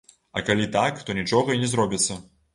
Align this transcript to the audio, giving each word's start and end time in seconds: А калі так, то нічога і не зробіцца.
А 0.39 0.41
калі 0.47 0.65
так, 0.77 1.03
то 1.11 1.17
нічога 1.19 1.59
і 1.59 1.63
не 1.67 1.71
зробіцца. 1.77 2.21